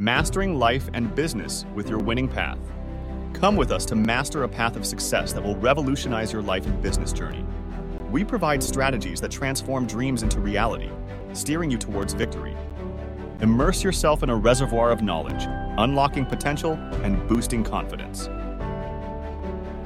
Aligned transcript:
Mastering 0.00 0.58
life 0.58 0.90
and 0.92 1.14
business 1.14 1.64
with 1.72 1.88
your 1.88 2.00
winning 2.00 2.26
path. 2.26 2.58
Come 3.32 3.54
with 3.54 3.70
us 3.70 3.84
to 3.84 3.94
master 3.94 4.42
a 4.42 4.48
path 4.48 4.74
of 4.74 4.84
success 4.84 5.32
that 5.32 5.40
will 5.40 5.54
revolutionize 5.54 6.32
your 6.32 6.42
life 6.42 6.66
and 6.66 6.82
business 6.82 7.12
journey. 7.12 7.46
We 8.10 8.24
provide 8.24 8.60
strategies 8.60 9.20
that 9.20 9.30
transform 9.30 9.86
dreams 9.86 10.24
into 10.24 10.40
reality, 10.40 10.90
steering 11.32 11.70
you 11.70 11.78
towards 11.78 12.12
victory. 12.12 12.56
Immerse 13.40 13.84
yourself 13.84 14.24
in 14.24 14.30
a 14.30 14.34
reservoir 14.34 14.90
of 14.90 15.00
knowledge, 15.00 15.44
unlocking 15.78 16.26
potential 16.26 16.72
and 17.04 17.28
boosting 17.28 17.62
confidence. 17.62 18.26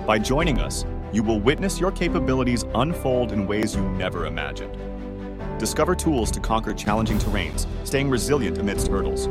By 0.06 0.18
joining 0.18 0.58
us, 0.58 0.86
you 1.12 1.22
will 1.22 1.38
witness 1.38 1.78
your 1.78 1.92
capabilities 1.92 2.64
unfold 2.76 3.32
in 3.32 3.46
ways 3.46 3.76
you 3.76 3.82
never 3.90 4.24
imagined. 4.24 4.74
Discover 5.58 5.96
tools 5.96 6.30
to 6.30 6.40
conquer 6.40 6.72
challenging 6.72 7.18
terrains, 7.18 7.66
staying 7.84 8.08
resilient 8.08 8.56
amidst 8.56 8.88
hurdles. 8.88 9.28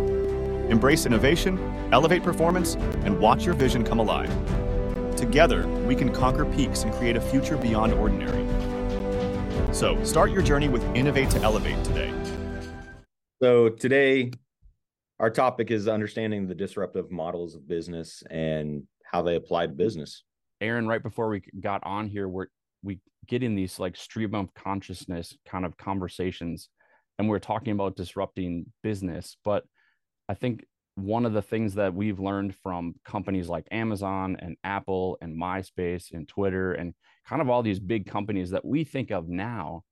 Embrace 0.70 1.06
innovation, 1.06 1.58
elevate 1.94 2.24
performance, 2.24 2.76
and 3.06 3.18
watch 3.20 3.46
your 3.46 3.56
vision 3.56 3.86
come 3.86 4.00
alive. 4.00 4.30
Together, 5.16 5.66
we 5.86 5.96
can 5.96 6.12
conquer 6.12 6.46
peaks 6.46 6.84
and 6.84 6.94
create 6.94 7.16
a 7.16 7.22
future 7.22 7.56
beyond 7.56 7.94
ordinary. 7.94 8.46
So, 9.74 10.04
start 10.04 10.32
your 10.32 10.42
journey 10.42 10.68
with 10.68 10.84
Innovate 10.96 11.30
to 11.32 11.42
Elevate 11.42 11.82
today. 11.86 12.14
So, 13.42 13.70
today, 13.70 14.32
our 15.20 15.30
topic 15.30 15.72
is 15.72 15.88
understanding 15.88 16.48
the 16.48 16.56
disruptive 16.56 17.12
models 17.12 17.56
of 17.56 17.68
business 17.68 18.22
and 18.30 18.84
how 19.06 19.22
they 19.22 19.36
apply 19.36 19.68
to 19.68 19.74
business. 19.74 20.24
Aaron, 20.60 20.86
right 20.86 21.02
before 21.02 21.30
we 21.30 21.42
got 21.62 21.84
on 21.86 22.08
here, 22.08 22.28
we're 22.28 22.48
we 22.84 23.00
get 23.28 23.42
in 23.42 23.56
these 23.56 23.80
like 23.80 23.96
stream 23.96 24.36
of 24.36 24.54
consciousness 24.54 25.38
kind 25.48 25.66
of 25.66 25.78
conversations, 25.78 26.70
and 27.18 27.30
we're 27.30 27.40
talking 27.40 27.72
about 27.72 27.96
disrupting 27.96 28.66
business. 28.84 29.38
But 29.46 29.64
I 30.30 30.34
think 30.34 30.66
one 30.96 31.26
of 31.26 31.34
the 31.34 31.42
things 31.42 31.76
that 31.76 31.94
we've 31.94 32.20
learned 32.20 32.56
from 32.56 32.96
companies 33.06 33.48
like 33.48 33.68
Amazon 33.72 34.36
and 34.40 34.58
Apple 34.64 35.18
and 35.22 35.40
MySpace 35.40 36.12
and 36.12 36.28
Twitter 36.28 36.74
and 36.74 36.94
kind 37.28 37.42
of 37.42 37.50
all 37.50 37.62
these 37.62 37.80
big 37.80 38.08
companies 38.08 38.50
that 38.50 38.66
we 38.66 38.84
think 38.84 39.12
of 39.12 39.30
now, 39.30 39.84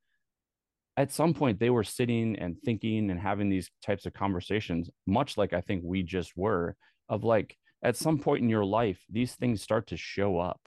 at 0.98 1.12
some 1.12 1.34
point 1.34 1.60
they 1.60 1.70
were 1.70 1.84
sitting 1.84 2.36
and 2.38 2.58
thinking 2.66 3.12
and 3.12 3.20
having 3.20 3.50
these 3.50 3.70
types 3.86 4.06
of 4.06 4.14
conversations, 4.14 4.90
much 5.06 5.38
like 5.38 5.54
I 5.54 5.62
think 5.62 5.84
we 5.86 6.02
just 6.02 6.36
were, 6.36 6.76
of 7.08 7.24
like 7.24 7.56
at 7.84 7.96
some 7.96 8.18
point 8.18 8.42
in 8.42 8.50
your 8.50 8.66
life, 8.66 9.00
these 9.10 9.36
things 9.36 9.62
start 9.62 9.88
to 9.88 9.98
show 9.98 10.40
up. 10.40 10.60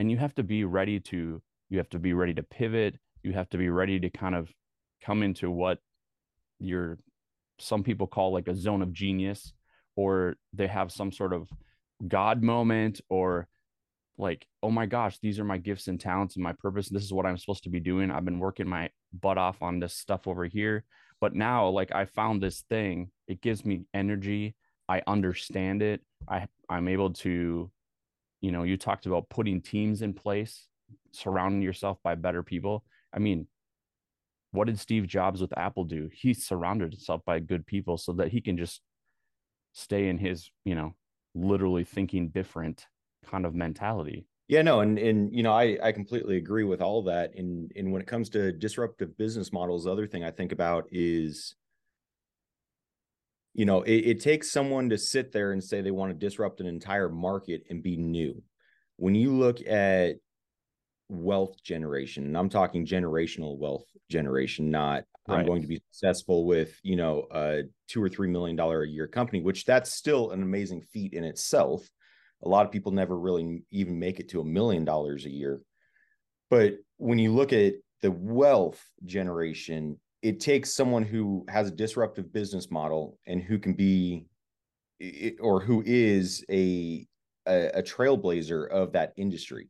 And 0.00 0.10
you 0.10 0.16
have 0.16 0.34
to 0.36 0.42
be 0.42 0.64
ready 0.64 0.98
to, 1.00 1.40
you 1.68 1.78
have 1.78 1.90
to 1.90 1.98
be 2.00 2.14
ready 2.14 2.34
to 2.34 2.42
pivot. 2.42 2.96
You 3.22 3.32
have 3.34 3.48
to 3.50 3.58
be 3.58 3.68
ready 3.68 4.00
to 4.00 4.10
kind 4.10 4.34
of 4.34 4.50
come 5.04 5.22
into 5.22 5.50
what 5.50 5.78
your 6.58 6.98
some 7.60 7.82
people 7.82 8.06
call 8.06 8.32
like 8.32 8.48
a 8.48 8.54
zone 8.54 8.82
of 8.82 8.92
genius, 8.92 9.52
or 9.96 10.36
they 10.52 10.66
have 10.66 10.90
some 10.92 11.12
sort 11.12 11.32
of 11.32 11.48
God 12.06 12.42
moment, 12.42 13.00
or 13.08 13.48
like, 14.18 14.46
oh 14.62 14.70
my 14.70 14.86
gosh, 14.86 15.18
these 15.18 15.38
are 15.38 15.44
my 15.44 15.58
gifts 15.58 15.88
and 15.88 15.98
talents 15.98 16.36
and 16.36 16.42
my 16.42 16.52
purpose. 16.52 16.88
This 16.88 17.04
is 17.04 17.12
what 17.12 17.26
I'm 17.26 17.38
supposed 17.38 17.64
to 17.64 17.70
be 17.70 17.80
doing. 17.80 18.10
I've 18.10 18.24
been 18.24 18.38
working 18.38 18.68
my 18.68 18.90
butt 19.12 19.38
off 19.38 19.62
on 19.62 19.80
this 19.80 19.94
stuff 19.94 20.26
over 20.26 20.44
here. 20.44 20.84
But 21.20 21.34
now, 21.34 21.68
like, 21.68 21.94
I 21.94 22.06
found 22.06 22.42
this 22.42 22.62
thing, 22.68 23.10
it 23.28 23.40
gives 23.40 23.64
me 23.64 23.82
energy. 23.92 24.54
I 24.88 25.02
understand 25.06 25.82
it. 25.82 26.00
I 26.28 26.48
I'm 26.68 26.88
able 26.88 27.10
to, 27.24 27.70
you 28.40 28.52
know, 28.52 28.62
you 28.62 28.76
talked 28.76 29.06
about 29.06 29.28
putting 29.28 29.60
teams 29.60 30.02
in 30.02 30.14
place, 30.14 30.66
surrounding 31.12 31.62
yourself 31.62 31.98
by 32.02 32.14
better 32.14 32.42
people. 32.42 32.84
I 33.14 33.18
mean, 33.18 33.46
what 34.52 34.66
did 34.66 34.78
Steve 34.78 35.06
Jobs 35.06 35.40
with 35.40 35.56
Apple 35.56 35.84
do? 35.84 36.08
He 36.12 36.34
surrounded 36.34 36.92
himself 36.92 37.22
by 37.24 37.40
good 37.40 37.66
people 37.66 37.96
so 37.96 38.12
that 38.14 38.28
he 38.28 38.40
can 38.40 38.56
just 38.56 38.80
stay 39.72 40.08
in 40.08 40.18
his, 40.18 40.50
you 40.64 40.74
know, 40.74 40.94
literally 41.34 41.84
thinking 41.84 42.28
different 42.28 42.86
kind 43.24 43.46
of 43.46 43.54
mentality. 43.54 44.26
Yeah, 44.48 44.62
no, 44.62 44.80
and 44.80 44.98
and 44.98 45.32
you 45.32 45.44
know, 45.44 45.52
I 45.52 45.78
I 45.80 45.92
completely 45.92 46.36
agree 46.36 46.64
with 46.64 46.82
all 46.82 47.02
that. 47.04 47.36
And 47.36 47.70
and 47.76 47.92
when 47.92 48.02
it 48.02 48.08
comes 48.08 48.28
to 48.30 48.50
disruptive 48.50 49.16
business 49.16 49.52
models, 49.52 49.84
the 49.84 49.92
other 49.92 50.08
thing 50.08 50.24
I 50.24 50.32
think 50.32 50.50
about 50.50 50.86
is 50.90 51.54
you 53.52 53.64
know, 53.64 53.82
it, 53.82 54.06
it 54.06 54.20
takes 54.20 54.52
someone 54.52 54.90
to 54.90 54.98
sit 54.98 55.32
there 55.32 55.52
and 55.52 55.62
say 55.62 55.80
they 55.80 55.90
want 55.90 56.10
to 56.12 56.26
disrupt 56.26 56.60
an 56.60 56.66
entire 56.66 57.08
market 57.08 57.64
and 57.68 57.82
be 57.82 57.96
new. 57.96 58.42
When 58.96 59.14
you 59.14 59.36
look 59.36 59.60
at 59.66 60.16
wealth 61.10 61.62
generation, 61.62 62.24
and 62.24 62.36
I'm 62.36 62.48
talking 62.48 62.86
generational 62.86 63.58
wealth 63.58 63.84
generation, 64.08 64.70
not 64.70 65.04
right. 65.26 65.40
I'm 65.40 65.46
going 65.46 65.62
to 65.62 65.68
be 65.68 65.82
successful 65.90 66.46
with, 66.46 66.78
you 66.82 66.96
know, 66.96 67.26
a 67.32 67.62
two 67.88 68.02
or 68.02 68.08
three 68.08 68.28
million 68.28 68.56
dollar 68.56 68.82
a 68.82 68.88
year 68.88 69.06
company, 69.06 69.42
which 69.42 69.64
that's 69.64 69.92
still 69.92 70.30
an 70.30 70.42
amazing 70.42 70.82
feat 70.92 71.12
in 71.12 71.24
itself. 71.24 71.88
A 72.44 72.48
lot 72.48 72.64
of 72.64 72.72
people 72.72 72.92
never 72.92 73.18
really 73.18 73.62
even 73.70 73.98
make 73.98 74.20
it 74.20 74.28
to 74.30 74.40
a 74.40 74.44
million 74.44 74.84
dollars 74.84 75.26
a 75.26 75.30
year. 75.30 75.60
But 76.48 76.78
when 76.96 77.18
you 77.18 77.32
look 77.34 77.52
at 77.52 77.74
the 78.02 78.10
wealth 78.10 78.82
generation, 79.04 79.98
it 80.22 80.40
takes 80.40 80.72
someone 80.72 81.02
who 81.02 81.44
has 81.48 81.68
a 81.68 81.72
disruptive 81.72 82.32
business 82.32 82.70
model 82.70 83.18
and 83.26 83.42
who 83.42 83.58
can 83.58 83.74
be 83.74 84.26
or 85.40 85.60
who 85.60 85.82
is 85.86 86.44
a, 86.50 87.06
a, 87.46 87.78
a 87.78 87.82
trailblazer 87.82 88.68
of 88.68 88.92
that 88.92 89.12
industry. 89.16 89.68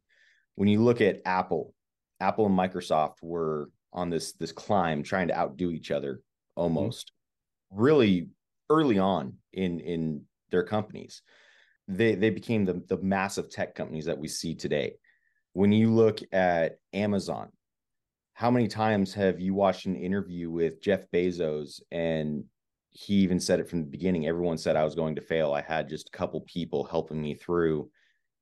When 0.61 0.69
you 0.69 0.83
look 0.83 1.01
at 1.01 1.23
Apple, 1.25 1.73
Apple 2.21 2.45
and 2.45 2.55
Microsoft 2.55 3.23
were 3.23 3.71
on 3.95 4.11
this 4.11 4.33
this 4.35 4.53
climb 4.53 5.03
trying 5.03 5.29
to 5.29 5.39
outdo 5.39 5.71
each 5.71 5.91
other 5.91 6.17
mm-hmm. 6.17 6.61
almost 6.61 7.13
mm-hmm. 7.73 7.83
really 7.83 8.29
early 8.69 8.99
on 8.99 9.39
in 9.55 9.81
in 9.81 10.23
their 10.51 10.63
companies 10.63 11.23
they 11.89 12.15
they 12.15 12.29
became 12.29 12.67
the 12.67 12.83
the 12.89 12.99
massive 12.99 13.49
tech 13.49 13.75
companies 13.75 14.05
that 14.05 14.19
we 14.19 14.29
see 14.29 14.55
today 14.55 14.93
when 15.55 15.73
you 15.73 15.91
look 15.91 16.21
at 16.31 16.77
amazon 16.93 17.49
how 18.35 18.51
many 18.51 18.69
times 18.69 19.15
have 19.15 19.41
you 19.41 19.55
watched 19.55 19.87
an 19.87 19.97
interview 19.97 20.51
with 20.51 20.83
Jeff 20.83 21.11
Bezos 21.11 21.81
and 21.91 22.45
he 22.91 23.15
even 23.15 23.41
said 23.41 23.61
it 23.61 23.69
from 23.69 23.81
the 23.81 23.91
beginning 23.91 24.27
everyone 24.27 24.59
said 24.59 24.77
I 24.77 24.85
was 24.85 24.95
going 24.95 25.15
to 25.15 25.23
fail 25.23 25.55
I 25.55 25.63
had 25.63 25.89
just 25.89 26.09
a 26.09 26.17
couple 26.17 26.43
people 26.43 26.85
helping 26.85 27.21
me 27.21 27.35
through 27.35 27.91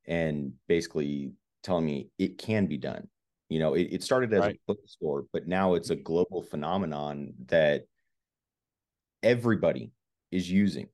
and 0.09 0.55
basically 0.67 1.33
telling 1.63 1.85
me 1.85 2.09
it 2.19 2.39
can 2.39 2.67
be 2.67 2.77
done 2.77 3.07
you 3.49 3.59
know 3.59 3.75
it, 3.75 3.89
it 3.91 4.03
started 4.03 4.33
as 4.33 4.41
right. 4.41 4.55
a 4.55 4.73
bookstore 4.73 5.25
but 5.33 5.47
now 5.47 5.75
it's 5.75 5.91
a 5.91 5.97
global 5.97 6.43
phenomenon 6.43 7.33
that 7.47 7.85
everybody 9.23 9.91
is 10.31 10.51
using 10.51 10.89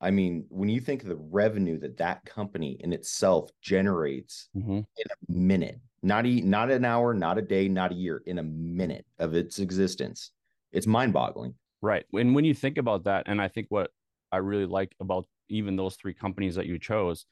I 0.00 0.10
mean, 0.10 0.44
when 0.50 0.68
you 0.68 0.80
think 0.80 1.02
of 1.02 1.08
the 1.08 1.16
revenue 1.16 1.78
that 1.80 1.96
that 1.98 2.24
company 2.24 2.76
in 2.80 2.92
itself 2.92 3.50
generates 3.62 4.48
mm-hmm. 4.56 4.78
in 4.78 4.84
a 4.84 5.32
minute, 5.32 5.80
not 6.02 6.26
a, 6.26 6.40
not 6.42 6.70
an 6.70 6.84
hour, 6.84 7.14
not 7.14 7.38
a 7.38 7.42
day, 7.42 7.68
not 7.68 7.92
a 7.92 7.94
year, 7.94 8.22
in 8.26 8.38
a 8.38 8.42
minute 8.42 9.06
of 9.18 9.34
its 9.34 9.58
existence, 9.58 10.32
it's 10.72 10.86
mind-boggling. 10.86 11.54
Right. 11.80 12.04
And 12.12 12.34
when 12.34 12.44
you 12.44 12.52
think 12.52 12.76
about 12.76 13.04
that, 13.04 13.24
and 13.26 13.40
I 13.40 13.48
think 13.48 13.68
what 13.70 13.90
I 14.32 14.38
really 14.38 14.66
like 14.66 14.94
about 15.00 15.26
even 15.48 15.76
those 15.76 15.96
three 15.96 16.14
companies 16.14 16.56
that 16.56 16.66
you 16.66 16.78
chose, 16.78 17.24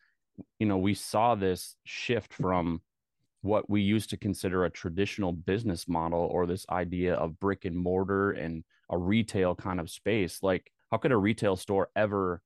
you 0.59 0.67
know, 0.67 0.79
we 0.79 0.95
saw 0.95 1.35
this 1.35 1.77
shift 1.85 2.33
from 2.33 2.81
what 3.43 3.69
we 3.69 3.83
used 3.83 4.11
to 4.11 4.17
consider 4.17 4.65
a 4.65 4.71
traditional 4.71 5.33
business 5.33 5.87
model 5.87 6.21
or 6.21 6.47
this 6.47 6.65
idea 6.71 7.15
of 7.15 7.39
brick 7.39 7.65
and 7.65 7.77
mortar 7.77 8.33
and 8.33 8.65
a 8.91 8.97
retail 8.97 9.55
kind 9.55 9.81
of 9.81 9.91
space. 9.91 10.43
Like, 10.43 10.71
how 10.91 10.97
could 10.97 11.13
a 11.13 11.17
retail 11.17 11.57
store 11.57 11.89
ever 11.95 12.41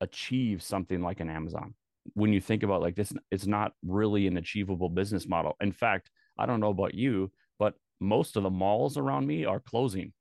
achieve 0.00 0.62
something 0.62 1.02
like 1.02 1.20
an 1.20 1.30
Amazon. 1.30 1.74
When 2.14 2.32
you 2.32 2.40
think 2.40 2.62
about 2.62 2.80
like 2.80 2.96
this, 2.96 3.12
it's 3.30 3.46
not 3.46 3.72
really 3.84 4.26
an 4.26 4.38
achievable 4.38 4.88
business 4.88 5.28
model. 5.28 5.56
In 5.60 5.72
fact, 5.72 6.10
I 6.38 6.46
don't 6.46 6.60
know 6.60 6.70
about 6.70 6.94
you, 6.94 7.30
but 7.58 7.74
most 8.00 8.36
of 8.36 8.42
the 8.42 8.50
malls 8.50 8.96
around 8.96 9.26
me 9.26 9.44
are 9.44 9.60
closing. 9.60 10.12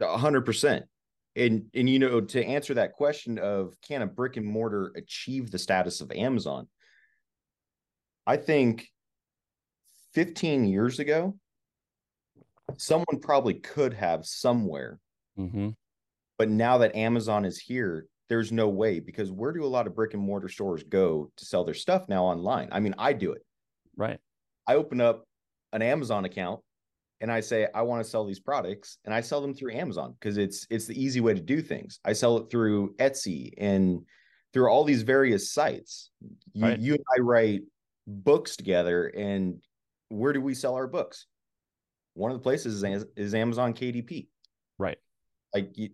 A 0.00 0.18
hundred 0.18 0.42
percent. 0.42 0.84
And 1.36 1.66
and 1.74 1.88
you 1.88 1.98
know, 1.98 2.20
to 2.20 2.44
answer 2.44 2.74
that 2.74 2.94
question 2.94 3.38
of 3.38 3.74
can 3.86 4.02
a 4.02 4.06
brick 4.06 4.36
and 4.36 4.46
mortar 4.46 4.92
achieve 4.96 5.50
the 5.50 5.58
status 5.58 6.00
of 6.00 6.10
Amazon? 6.10 6.66
I 8.26 8.36
think 8.38 8.88
15 10.14 10.64
years 10.64 10.98
ago, 10.98 11.36
someone 12.78 13.20
probably 13.20 13.54
could 13.54 13.94
have 13.94 14.24
somewhere. 14.24 14.98
Mm-hmm. 15.38 15.70
But 16.38 16.48
now 16.48 16.78
that 16.78 16.96
Amazon 16.96 17.44
is 17.44 17.58
here, 17.58 18.06
there's 18.28 18.50
no 18.50 18.68
way 18.68 18.98
because 19.00 19.30
where 19.30 19.52
do 19.52 19.64
a 19.64 19.66
lot 19.66 19.86
of 19.86 19.94
brick 19.94 20.14
and 20.14 20.22
mortar 20.22 20.48
stores 20.48 20.82
go 20.82 21.30
to 21.36 21.44
sell 21.44 21.64
their 21.64 21.74
stuff 21.74 22.08
now 22.08 22.24
online? 22.24 22.68
I 22.72 22.80
mean, 22.80 22.94
I 22.98 23.12
do 23.12 23.32
it. 23.32 23.42
Right. 23.96 24.18
I 24.66 24.74
open 24.74 25.00
up 25.00 25.24
an 25.72 25.82
Amazon 25.82 26.24
account 26.24 26.60
and 27.20 27.32
I 27.32 27.40
say 27.40 27.66
I 27.74 27.82
want 27.82 28.04
to 28.04 28.10
sell 28.10 28.24
these 28.24 28.40
products 28.40 28.98
and 29.04 29.14
I 29.14 29.20
sell 29.20 29.40
them 29.40 29.54
through 29.54 29.72
Amazon 29.72 30.14
because 30.18 30.38
it's 30.38 30.66
it's 30.70 30.86
the 30.86 31.02
easy 31.02 31.20
way 31.20 31.34
to 31.34 31.40
do 31.40 31.62
things. 31.62 32.00
I 32.04 32.12
sell 32.12 32.36
it 32.38 32.50
through 32.50 32.94
Etsy 32.96 33.52
and 33.58 34.02
through 34.52 34.68
all 34.68 34.84
these 34.84 35.02
various 35.02 35.52
sites. 35.52 36.10
You, 36.52 36.64
right. 36.64 36.78
you 36.78 36.94
and 36.94 37.04
I 37.16 37.20
write 37.20 37.62
books 38.06 38.56
together 38.56 39.06
and 39.08 39.60
where 40.08 40.32
do 40.32 40.40
we 40.40 40.54
sell 40.54 40.74
our 40.74 40.86
books? 40.86 41.26
One 42.14 42.30
of 42.30 42.38
the 42.38 42.42
places 42.42 42.82
is, 42.82 43.04
is 43.16 43.34
Amazon 43.34 43.74
KDP. 43.74 44.28
Right. 44.78 44.98
Like 45.54 45.70
you 45.74 45.90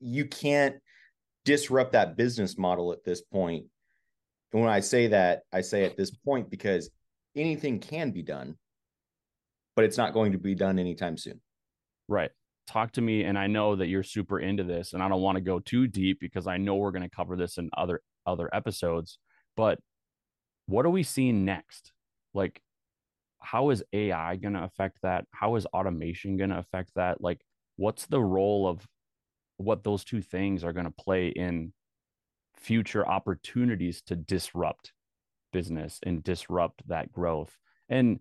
you 0.00 0.26
can't 0.26 0.76
disrupt 1.44 1.92
that 1.92 2.16
business 2.16 2.58
model 2.58 2.92
at 2.92 3.04
this 3.04 3.22
point. 3.22 3.64
And 4.52 4.62
when 4.62 4.70
I 4.70 4.80
say 4.80 5.08
that, 5.08 5.42
I 5.52 5.62
say 5.62 5.84
at 5.84 5.96
this 5.96 6.10
point 6.10 6.50
because 6.50 6.90
anything 7.34 7.78
can 7.78 8.10
be 8.10 8.22
done, 8.22 8.56
but 9.76 9.84
it's 9.84 9.98
not 9.98 10.14
going 10.14 10.32
to 10.32 10.38
be 10.38 10.54
done 10.54 10.78
anytime 10.78 11.16
soon. 11.16 11.40
Right. 12.08 12.30
Talk 12.66 12.92
to 12.92 13.00
me. 13.00 13.24
And 13.24 13.38
I 13.38 13.46
know 13.46 13.76
that 13.76 13.86
you're 13.86 14.02
super 14.02 14.40
into 14.40 14.64
this, 14.64 14.94
and 14.94 15.02
I 15.02 15.08
don't 15.08 15.22
want 15.22 15.36
to 15.36 15.42
go 15.42 15.60
too 15.60 15.86
deep 15.86 16.18
because 16.18 16.46
I 16.46 16.56
know 16.56 16.74
we're 16.74 16.90
going 16.90 17.08
to 17.08 17.14
cover 17.14 17.36
this 17.36 17.58
in 17.58 17.70
other 17.76 18.00
other 18.26 18.52
episodes. 18.52 19.18
But 19.56 19.78
what 20.66 20.84
are 20.84 20.90
we 20.90 21.04
seeing 21.04 21.44
next? 21.44 21.92
Like, 22.34 22.60
how 23.40 23.70
is 23.70 23.84
AI 23.92 24.36
going 24.36 24.54
to 24.54 24.64
affect 24.64 24.98
that? 25.02 25.26
How 25.30 25.54
is 25.54 25.66
automation 25.66 26.36
going 26.36 26.50
to 26.50 26.58
affect 26.58 26.90
that? 26.96 27.20
Like, 27.20 27.40
what's 27.76 28.06
the 28.06 28.20
role 28.20 28.66
of 28.66 28.84
what 29.58 29.84
those 29.84 30.04
two 30.04 30.20
things 30.20 30.64
are 30.64 30.72
going 30.72 30.86
to 30.86 30.90
play 30.90 31.28
in 31.28 31.72
future 32.56 33.06
opportunities 33.06 34.02
to 34.02 34.16
disrupt 34.16 34.92
business 35.52 36.00
and 36.02 36.24
disrupt 36.24 36.86
that 36.88 37.12
growth? 37.12 37.56
And 37.88 38.18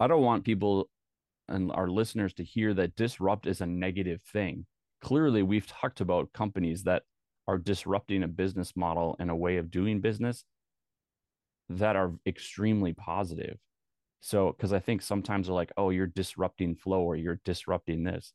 I 0.00 0.06
don't 0.06 0.22
want 0.22 0.44
people 0.44 0.88
and 1.50 1.70
our 1.72 1.88
listeners 1.88 2.32
to 2.34 2.44
hear 2.44 2.72
that 2.74 2.96
disrupt 2.96 3.46
is 3.46 3.60
a 3.60 3.66
negative 3.66 4.22
thing. 4.22 4.66
Clearly, 5.02 5.42
we've 5.42 5.66
talked 5.66 6.00
about 6.00 6.32
companies 6.32 6.84
that 6.84 7.02
are 7.46 7.58
disrupting 7.58 8.22
a 8.22 8.28
business 8.28 8.72
model 8.76 9.16
and 9.18 9.30
a 9.30 9.36
way 9.36 9.56
of 9.56 9.70
doing 9.70 10.00
business 10.00 10.44
that 11.68 11.96
are 11.96 12.12
extremely 12.26 12.92
positive. 12.92 13.58
So, 14.20 14.52
because 14.52 14.72
I 14.72 14.78
think 14.78 15.02
sometimes 15.02 15.46
they're 15.46 15.54
like, 15.54 15.72
oh, 15.76 15.90
you're 15.90 16.06
disrupting 16.06 16.76
flow 16.76 17.00
or 17.00 17.16
you're 17.16 17.40
disrupting 17.44 18.04
this. 18.04 18.32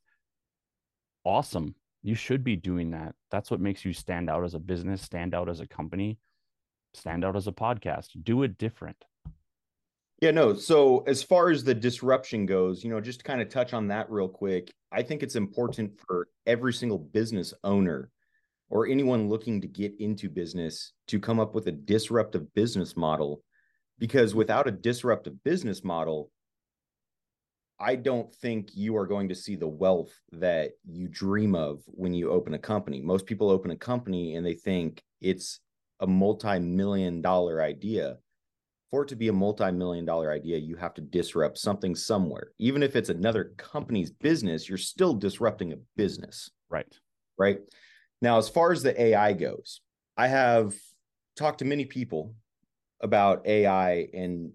Awesome. 1.23 1.75
You 2.01 2.15
should 2.15 2.43
be 2.43 2.55
doing 2.55 2.91
that. 2.91 3.15
That's 3.31 3.49
what 3.49 3.59
makes 3.59 3.85
you 3.85 3.93
stand 3.93 4.29
out 4.29 4.43
as 4.43 4.53
a 4.53 4.59
business, 4.59 5.01
stand 5.01 5.33
out 5.33 5.49
as 5.49 5.59
a 5.59 5.67
company, 5.67 6.17
stand 6.93 7.23
out 7.23 7.35
as 7.35 7.47
a 7.47 7.51
podcast. 7.51 8.09
Do 8.23 8.43
it 8.43 8.57
different. 8.57 8.97
Yeah, 10.21 10.31
no. 10.31 10.53
So 10.53 10.99
as 11.07 11.21
far 11.21 11.49
as 11.49 11.63
the 11.63 11.73
disruption 11.73 12.45
goes, 12.45 12.83
you 12.83 12.89
know, 12.89 13.01
just 13.01 13.19
to 13.19 13.25
kind 13.25 13.41
of 13.41 13.49
touch 13.49 13.73
on 13.73 13.87
that 13.89 14.09
real 14.09 14.29
quick, 14.29 14.71
I 14.91 15.03
think 15.03 15.23
it's 15.23 15.35
important 15.35 15.99
for 16.07 16.29
every 16.45 16.73
single 16.73 16.99
business 16.99 17.53
owner 17.63 18.09
or 18.69 18.87
anyone 18.87 19.27
looking 19.27 19.61
to 19.61 19.67
get 19.67 19.93
into 19.99 20.29
business 20.29 20.93
to 21.07 21.19
come 21.19 21.39
up 21.39 21.53
with 21.53 21.67
a 21.67 21.71
disruptive 21.71 22.53
business 22.53 22.95
model 22.95 23.43
because 23.99 24.33
without 24.33 24.67
a 24.67 24.71
disruptive 24.71 25.43
business 25.43 25.83
model, 25.83 26.31
I 27.77 27.95
don't 27.95 28.33
think 28.35 28.69
you 28.73 28.95
are 28.95 29.05
going 29.05 29.27
to 29.29 29.35
see 29.35 29.57
the 29.57 29.67
wealth 29.67 30.13
that 30.31 30.71
you 30.85 31.09
dream 31.09 31.55
of 31.55 31.81
when 31.87 32.13
you 32.13 32.31
open 32.31 32.53
a 32.53 32.59
company. 32.59 33.01
Most 33.01 33.25
people 33.25 33.49
open 33.49 33.71
a 33.71 33.75
company 33.75 34.35
and 34.35 34.45
they 34.45 34.53
think 34.53 35.03
it's 35.19 35.59
a 35.99 36.07
multi-million 36.07 37.21
dollar 37.21 37.61
idea 37.61 38.17
for 38.91 39.03
it 39.03 39.09
to 39.09 39.15
be 39.15 39.27
a 39.27 39.33
multi-million 39.33 40.05
dollar 40.05 40.31
idea 40.31 40.57
you 40.57 40.75
have 40.75 40.93
to 40.93 41.01
disrupt 41.01 41.57
something 41.57 41.95
somewhere. 41.95 42.51
Even 42.59 42.83
if 42.83 42.95
it's 42.95 43.09
another 43.09 43.53
company's 43.57 44.11
business 44.11 44.69
you're 44.69 44.77
still 44.77 45.13
disrupting 45.13 45.73
a 45.73 45.77
business. 45.95 46.49
Right. 46.69 46.93
Right? 47.37 47.59
Now 48.21 48.37
as 48.37 48.49
far 48.49 48.71
as 48.71 48.81
the 48.81 48.99
ai 48.99 49.33
goes 49.33 49.81
i 50.17 50.27
have 50.27 50.73
talked 51.35 51.59
to 51.59 51.65
many 51.65 51.85
people 51.85 52.33
about 53.01 53.45
ai 53.45 54.07
and 54.13 54.51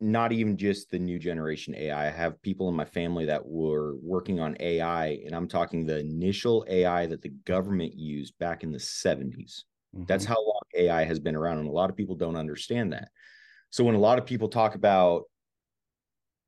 not 0.00 0.32
even 0.32 0.56
just 0.56 0.90
the 0.90 0.98
new 0.98 1.18
generation 1.18 1.74
ai 1.74 2.06
i. 2.06 2.10
Have 2.10 2.42
people 2.42 2.68
in 2.68 2.74
my 2.74 2.84
family 2.84 3.24
that 3.26 3.44
were 3.44 3.96
working 4.02 4.40
on 4.40 4.56
ai 4.60 5.20
and 5.24 5.34
i'm 5.34 5.48
talking 5.48 5.86
the 5.86 5.98
initial 5.98 6.64
ai 6.68 7.06
that 7.06 7.22
the 7.22 7.32
government 7.44 7.94
used 7.94 8.36
back 8.38 8.62
in 8.62 8.72
the 8.72 8.78
70s 8.78 9.62
mm-hmm. 9.94 10.04
that's 10.06 10.24
how 10.24 10.36
long 10.36 10.60
ai 10.74 11.04
has 11.04 11.18
been 11.18 11.36
around 11.36 11.58
and 11.58 11.68
a 11.68 11.72
lot 11.72 11.90
of 11.90 11.96
people 11.96 12.16
don't 12.16 12.36
understand 12.36 12.92
that 12.92 13.08
so 13.72 13.84
when 13.84 13.94
a 13.94 13.98
lot 13.98 14.18
of 14.18 14.26
people 14.26 14.48
talk 14.48 14.74
about 14.74 15.24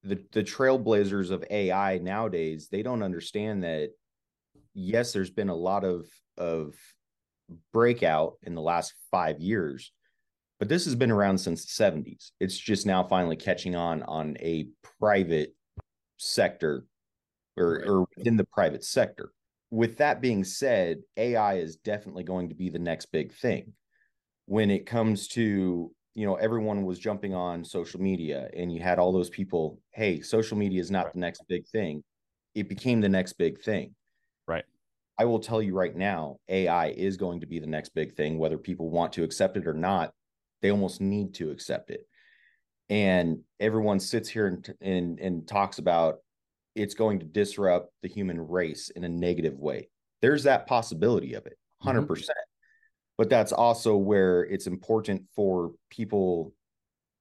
the 0.03 0.23
the 0.33 0.45
trailblazers 0.45 1.31
of 1.31 1.43
AI 1.51 1.97
nowadays, 1.99 2.69
they 2.71 2.83
don't 2.83 3.03
understand 3.03 3.65
that 3.65 3.91
yes, 4.75 5.13
there's 5.13 5.31
been 5.31 5.49
a 5.49 5.55
lot 5.55 5.85
of 5.85 6.07
of 6.37 6.75
breakout 7.73 8.35
in 8.43 8.55
the 8.55 8.61
last 8.61 8.95
5 9.11 9.41
years, 9.41 9.91
but 10.59 10.69
this 10.69 10.85
has 10.85 10.95
been 10.95 11.11
around 11.11 11.39
since 11.39 11.65
the 11.65 11.85
70s. 11.85 12.33
It's 12.41 12.59
just 12.59 12.85
now 12.85 13.03
finally 13.03 13.37
catching 13.37 13.75
on 13.75 14.03
on 14.03 14.37
a 14.41 14.69
private 15.01 15.55
sector 16.19 16.85
or, 17.57 17.79
right. 17.79 17.89
or 17.89 18.07
in 18.19 18.37
the 18.37 18.47
private 18.53 18.85
sector. 18.85 19.33
With 19.71 19.97
that 19.97 20.21
being 20.21 20.45
said, 20.45 20.99
AI 21.17 21.55
is 21.55 21.77
definitely 21.77 22.25
going 22.25 22.51
to 22.51 22.55
be 22.55 22.69
the 22.69 22.79
next 22.79 23.07
big 23.07 23.33
thing. 23.33 23.73
When 24.45 24.71
it 24.71 24.85
comes 24.85 25.29
to 25.29 25.91
you 26.15 26.27
know 26.27 26.37
everyone 26.37 26.85
was 26.85 26.99
jumping 26.99 27.35
on 27.35 27.65
social 27.65 28.01
media 28.01 28.49
and 28.57 28.73
you 28.73 28.81
had 28.81 28.99
all 28.99 29.13
those 29.13 29.31
people 29.31 29.79
hey 29.93 30.21
social 30.21 30.57
media 30.57 30.81
is 30.81 30.91
not 30.91 31.07
right. 31.07 31.15
the 31.15 31.21
next 31.21 31.43
big 31.49 31.67
thing. 31.67 32.03
It 32.55 32.69
became 32.69 33.01
the 33.01 33.09
next 33.09 33.33
big 33.35 33.61
thing. 33.61 33.95
Right. 34.47 34.65
I 35.19 35.25
will 35.25 35.41
tell 35.41 35.61
you 35.61 35.75
right 35.75 35.95
now 35.95 36.39
ai 36.49 36.89
is 36.89 37.17
going 37.17 37.41
to 37.41 37.47
be 37.47 37.59
the 37.59 37.67
next 37.67 37.91
big 37.91 38.15
thing 38.15 38.39
whether 38.39 38.59
people 38.59 38.91
want 38.91 39.13
to 39.15 39.25
accept 39.25 39.57
it 39.57 39.67
or 39.67 39.75
not 39.75 40.13
they 40.63 40.71
almost 40.71 41.01
need 41.01 41.35
to 41.35 41.51
accept 41.51 41.91
it. 41.91 42.07
And 42.89 43.41
everyone 43.61 44.01
sits 44.01 44.29
here 44.29 44.47
and 44.47 44.75
and, 44.81 45.19
and 45.21 45.49
talks 45.49 45.79
about 45.79 46.19
it's 46.75 46.95
going 46.95 47.21
to 47.21 47.27
disrupt 47.27 47.93
the 48.03 48.09
human 48.09 48.41
race 48.41 48.91
in 48.91 49.05
a 49.05 49.09
negative 49.09 49.59
way. 49.59 49.89
There's 50.23 50.45
that 50.45 50.67
possibility 50.67 51.35
of 51.35 51.47
it 51.47 51.59
100% 51.85 52.07
mm-hmm 52.07 52.23
but 53.17 53.31
that's 53.31 53.53
also 53.53 53.97
where 53.97 54.43
it's 54.45 54.67
important 54.67 55.23
for 55.35 55.73
people 55.91 56.53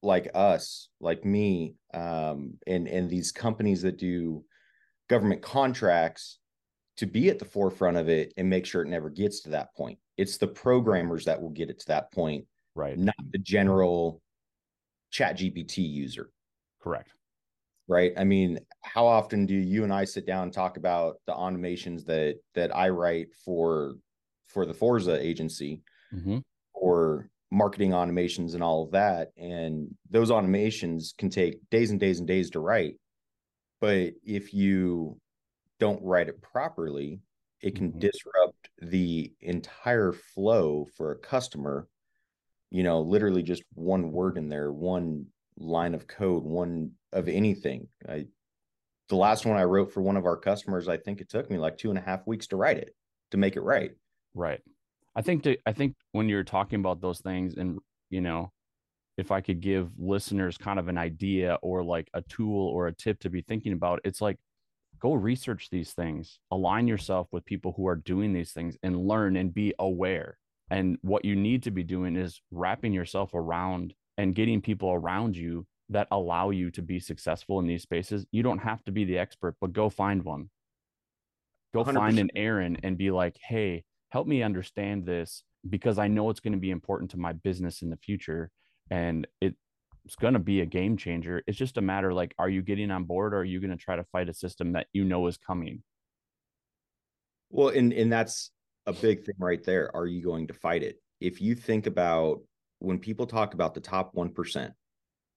like 0.01 0.29
us 0.33 0.89
like 0.99 1.23
me 1.23 1.75
um, 1.93 2.55
and 2.67 2.87
and 2.87 3.09
these 3.09 3.31
companies 3.31 3.81
that 3.83 3.97
do 3.97 4.43
government 5.09 5.41
contracts 5.41 6.39
to 6.97 7.05
be 7.05 7.29
at 7.29 7.39
the 7.39 7.45
forefront 7.45 7.97
of 7.97 8.09
it 8.09 8.33
and 8.37 8.49
make 8.49 8.65
sure 8.65 8.81
it 8.81 8.87
never 8.87 9.09
gets 9.09 9.41
to 9.41 9.49
that 9.49 9.73
point. 9.75 9.97
It's 10.17 10.37
the 10.37 10.47
programmers 10.47 11.25
that 11.25 11.41
will 11.41 11.49
get 11.49 11.69
it 11.69 11.79
to 11.79 11.87
that 11.87 12.11
point 12.11 12.45
right. 12.75 12.97
not 12.97 13.15
the 13.31 13.39
general 13.39 14.21
ChatGPT 15.11 15.77
user. 15.77 16.29
Correct. 16.81 17.09
Right? 17.87 18.13
I 18.17 18.23
mean 18.23 18.59
how 18.81 19.05
often 19.05 19.45
do 19.45 19.55
you 19.55 19.83
and 19.83 19.93
i 19.93 20.03
sit 20.03 20.25
down 20.25 20.43
and 20.43 20.53
talk 20.53 20.77
about 20.77 21.17
the 21.25 21.33
automations 21.33 22.05
that 22.05 22.35
that 22.53 22.75
i 22.75 22.89
write 22.89 23.27
for 23.45 23.95
for 24.47 24.65
the 24.65 24.73
Forza 24.73 25.19
agency 25.19 25.81
mm-hmm. 26.13 26.39
or 26.73 27.29
marketing 27.51 27.91
automations 27.91 28.53
and 28.53 28.63
all 28.63 28.83
of 28.83 28.91
that. 28.91 29.31
And 29.37 29.93
those 30.09 30.31
automations 30.31 31.15
can 31.17 31.29
take 31.29 31.69
days 31.69 31.91
and 31.91 31.99
days 31.99 32.19
and 32.19 32.27
days 32.27 32.49
to 32.51 32.59
write. 32.59 32.95
But 33.79 34.13
if 34.23 34.53
you 34.53 35.19
don't 35.79 36.01
write 36.03 36.29
it 36.29 36.41
properly, 36.41 37.19
it 37.61 37.75
can 37.75 37.89
mm-hmm. 37.89 37.99
disrupt 37.99 38.69
the 38.81 39.33
entire 39.41 40.11
flow 40.11 40.87
for 40.95 41.11
a 41.11 41.17
customer. 41.17 41.87
You 42.71 42.83
know, 42.83 43.01
literally 43.01 43.43
just 43.43 43.63
one 43.73 44.11
word 44.11 44.37
in 44.37 44.49
there, 44.49 44.71
one 44.71 45.27
line 45.57 45.93
of 45.93 46.07
code, 46.07 46.43
one 46.43 46.91
of 47.11 47.27
anything. 47.27 47.87
I, 48.07 48.25
the 49.09 49.15
last 49.15 49.45
one 49.45 49.57
I 49.57 49.63
wrote 49.63 49.93
for 49.93 50.01
one 50.01 50.17
of 50.17 50.25
our 50.25 50.37
customers, 50.37 50.87
I 50.87 50.97
think 50.97 51.21
it 51.21 51.29
took 51.29 51.49
me 51.51 51.57
like 51.57 51.77
two 51.77 51.89
and 51.89 51.99
a 51.99 52.01
half 52.01 52.25
weeks 52.25 52.47
to 52.47 52.55
write 52.55 52.77
it 52.77 52.95
to 53.31 53.37
make 53.37 53.55
it 53.55 53.61
right. 53.61 53.91
Right. 54.33 54.61
I 55.15 55.21
think 55.21 55.43
to, 55.43 55.57
I 55.65 55.73
think 55.73 55.95
when 56.11 56.29
you're 56.29 56.43
talking 56.43 56.79
about 56.79 57.01
those 57.01 57.19
things 57.19 57.55
and 57.55 57.79
you 58.09 58.21
know 58.21 58.51
if 59.17 59.31
I 59.31 59.41
could 59.41 59.61
give 59.61 59.91
listeners 59.97 60.57
kind 60.57 60.79
of 60.79 60.87
an 60.87 60.97
idea 60.97 61.57
or 61.61 61.83
like 61.83 62.09
a 62.13 62.21
tool 62.23 62.67
or 62.69 62.87
a 62.87 62.93
tip 62.93 63.19
to 63.19 63.29
be 63.29 63.41
thinking 63.41 63.73
about 63.73 64.01
it's 64.03 64.21
like 64.21 64.37
go 64.99 65.13
research 65.13 65.69
these 65.71 65.93
things 65.93 66.39
align 66.51 66.87
yourself 66.87 67.27
with 67.31 67.45
people 67.45 67.73
who 67.75 67.87
are 67.87 67.95
doing 67.95 68.33
these 68.33 68.51
things 68.51 68.77
and 68.83 69.07
learn 69.07 69.35
and 69.35 69.53
be 69.53 69.73
aware 69.79 70.37
and 70.69 70.97
what 71.01 71.25
you 71.25 71.35
need 71.35 71.61
to 71.63 71.71
be 71.71 71.83
doing 71.83 72.15
is 72.15 72.41
wrapping 72.51 72.93
yourself 72.93 73.31
around 73.33 73.93
and 74.17 74.33
getting 74.33 74.61
people 74.61 74.91
around 74.91 75.35
you 75.35 75.65
that 75.89 76.07
allow 76.11 76.49
you 76.49 76.71
to 76.71 76.81
be 76.81 76.99
successful 76.99 77.59
in 77.59 77.67
these 77.67 77.83
spaces 77.83 78.25
you 78.31 78.41
don't 78.41 78.59
have 78.59 78.83
to 78.83 78.91
be 78.91 79.03
the 79.03 79.17
expert 79.17 79.55
but 79.61 79.73
go 79.73 79.89
find 79.89 80.23
one 80.23 80.49
go 81.73 81.83
100%. 81.83 81.93
find 81.93 82.19
an 82.19 82.31
aaron 82.35 82.77
and 82.83 82.97
be 82.97 83.11
like 83.11 83.37
hey 83.47 83.83
help 84.13 84.27
me 84.27 84.43
understand 84.43 85.07
this 85.07 85.43
because 85.67 85.97
I 85.97 86.07
know 86.07 86.29
it's 86.29 86.39
going 86.39 86.53
to 86.53 86.59
be 86.59 86.69
important 86.69 87.09
to 87.11 87.17
my 87.17 87.33
business 87.33 87.81
in 87.81 87.89
the 87.89 87.97
future 87.97 88.51
and 88.91 89.25
it, 89.41 89.55
it's 90.05 90.15
going 90.15 90.35
to 90.35 90.39
be 90.39 90.61
a 90.61 90.67
game 90.67 90.97
changer. 90.97 91.41
It's 91.47 91.57
just 91.57 91.77
a 91.77 91.81
matter 91.81 92.13
like, 92.13 92.35
are 92.37 92.47
you 92.47 92.61
getting 92.61 92.91
on 92.91 93.05
board 93.05 93.33
or 93.33 93.37
are 93.37 93.43
you 93.43 93.59
going 93.59 93.75
to 93.75 93.83
try 93.83 93.95
to 93.95 94.03
fight 94.11 94.29
a 94.29 94.33
system 94.35 94.73
that 94.73 94.85
you 94.93 95.03
know 95.03 95.25
is 95.25 95.37
coming? 95.37 95.81
Well, 97.49 97.69
and, 97.69 97.91
and 97.91 98.13
that's 98.13 98.51
a 98.85 98.93
big 98.93 99.25
thing 99.25 99.33
right 99.39 99.63
there. 99.63 99.89
Are 99.95 100.05
you 100.05 100.23
going 100.23 100.45
to 100.45 100.53
fight 100.53 100.83
it? 100.83 101.01
If 101.19 101.41
you 101.41 101.55
think 101.55 101.87
about 101.87 102.41
when 102.77 102.99
people 102.99 103.25
talk 103.25 103.55
about 103.55 103.73
the 103.73 103.81
top 103.81 104.13
1%, 104.13 104.71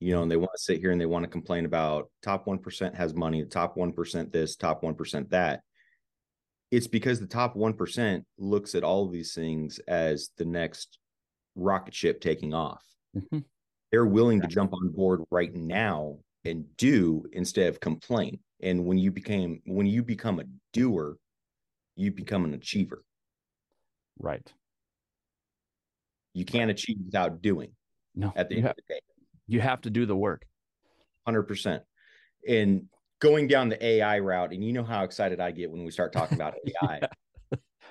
you 0.01 0.13
know, 0.13 0.21
and 0.21 0.31
they 0.31 0.37
want 0.37 0.51
to 0.55 0.63
sit 0.63 0.81
here 0.81 0.91
and 0.91 1.01
they 1.01 1.07
want 1.07 1.25
to 1.25 1.31
complain 1.31 1.65
about 1.65 2.11
top 2.23 2.45
1% 2.45 2.95
has 2.95 3.15
money, 3.15 3.43
the 3.43 3.49
top 3.49 3.75
1% 3.75 4.33
this, 4.33 4.55
top 4.55 4.83
1% 4.83 5.31
that 5.31 5.63
it's 6.71 6.87
because 6.87 7.21
the 7.21 7.27
top 7.27 7.55
1% 7.55 8.25
looks 8.39 8.75
at 8.75 8.83
all 8.85 9.05
of 9.07 9.13
these 9.13 9.35
things 9.35 9.79
as 9.89 10.31
the 10.37 10.45
next 10.45 10.99
rocket 11.55 11.95
ship 11.95 12.21
taking 12.21 12.53
off. 12.55 12.85
Mhm. 13.15 13.45
They're 13.93 14.07
willing 14.07 14.41
to 14.41 14.47
jump 14.49 14.73
on 14.75 14.91
board 14.91 15.23
right 15.31 15.55
now 15.55 16.19
and 16.45 16.77
do 16.77 17.25
instead 17.33 17.69
of 17.69 17.81
complain. 17.81 18.41
And 18.61 18.85
when 18.85 18.99
you 18.99 19.11
became 19.11 19.63
when 19.65 19.87
you 19.87 20.03
become 20.03 20.41
a 20.41 20.45
doer, 20.73 21.19
you 21.95 22.11
become 22.11 22.45
an 22.45 22.55
achiever. 22.55 23.05
Right. 24.19 24.53
You 26.35 26.45
can't 26.45 26.71
achieve 26.71 26.99
without 27.05 27.41
doing 27.43 27.75
No. 28.15 28.33
at 28.37 28.49
the 28.49 28.57
end 28.57 28.67
of 28.69 28.77
the 28.77 28.83
day. 28.95 29.01
you 29.47 29.61
have 29.61 29.81
to 29.83 29.91
do 29.91 30.05
the 30.07 30.17
work. 30.17 30.45
100%. 31.27 31.85
And 32.47 32.89
going 33.21 33.49
down 33.49 33.69
the 33.69 33.85
AI 33.85 34.19
route, 34.19 34.53
and 34.53 34.63
you 34.65 34.73
know 34.73 34.85
how 34.85 35.05
excited 35.05 35.41
I 35.41 35.51
get 35.51 35.71
when 35.71 35.85
we 35.85 35.91
start 35.91 36.13
talking 36.13 36.37
about 36.37 36.55
AI. 36.83 37.01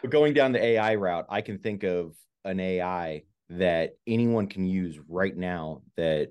But 0.01 0.12
going 0.12 0.34
down 0.34 0.51
the 0.51 0.63
AI 0.63 0.96
route, 0.96 1.25
I 1.29 1.41
can 1.41 1.58
think 1.58 1.84
of 1.84 2.15
an 2.44 2.60
AI 2.60 3.24
that 3.50 3.98
anyone 4.08 4.48
can 4.48 4.65
use 4.65 5.00
right 5.08 5.36
now 5.36 5.82
that 5.98 6.29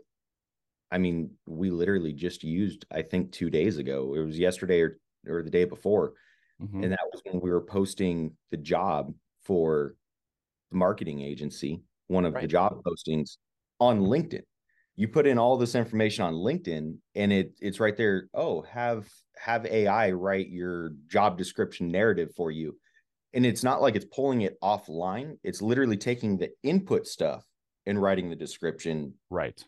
I 0.90 0.98
mean, 0.98 1.30
we 1.46 1.70
literally 1.70 2.12
just 2.12 2.44
used, 2.44 2.86
I 2.92 3.02
think, 3.02 3.32
two 3.32 3.50
days 3.50 3.78
ago. 3.78 4.14
It 4.14 4.24
was 4.24 4.38
yesterday 4.38 4.80
or, 4.80 5.00
or 5.26 5.42
the 5.42 5.50
day 5.50 5.64
before. 5.64 6.12
Mhm. 6.62 6.84
And 6.84 6.92
that 6.92 7.00
was 7.12 7.20
when 7.24 7.40
we 7.40 7.50
were 7.50 7.62
posting 7.62 8.36
the 8.52 8.56
job 8.56 9.12
for 9.42 9.96
the 10.70 10.76
marketing 10.76 11.20
agency, 11.20 11.82
one 12.06 12.24
of 12.24 12.34
the 12.34 12.46
job 12.46 12.80
postings 12.84 13.38
on 13.80 14.02
LinkedIn. 14.02 14.44
You 14.96 15.08
put 15.08 15.26
in 15.26 15.38
all 15.38 15.56
this 15.56 15.74
information 15.74 16.24
on 16.24 16.34
LinkedIn 16.34 16.96
and 17.14 17.32
it 17.32 17.52
it's 17.60 17.80
right 17.80 17.96
there. 17.96 18.28
Oh, 18.32 18.62
have 18.62 19.08
have 19.36 19.66
AI 19.66 20.12
write 20.12 20.48
your 20.48 20.90
job 21.08 21.36
description 21.36 21.88
narrative 21.88 22.30
for 22.36 22.50
you. 22.50 22.78
And 23.32 23.44
it's 23.44 23.64
not 23.64 23.82
like 23.82 23.96
it's 23.96 24.06
pulling 24.14 24.42
it 24.42 24.56
offline. 24.62 25.36
It's 25.42 25.60
literally 25.60 25.96
taking 25.96 26.38
the 26.38 26.50
input 26.62 27.06
stuff 27.08 27.44
and 27.86 28.00
writing 28.00 28.30
the 28.30 28.36
description 28.36 29.14
Right. 29.28 29.60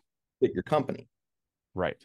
at 0.42 0.54
your 0.54 0.62
company. 0.62 1.08
Right. 1.74 1.96